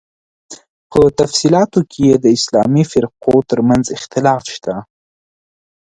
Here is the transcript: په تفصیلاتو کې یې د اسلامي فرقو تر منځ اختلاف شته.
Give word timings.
په 0.91 1.01
تفصیلاتو 1.19 1.79
کې 1.91 2.01
یې 2.09 2.15
د 2.23 2.25
اسلامي 2.37 2.83
فرقو 2.91 3.35
تر 3.49 3.59
منځ 3.69 3.85
اختلاف 3.97 4.41
شته. 4.55 4.75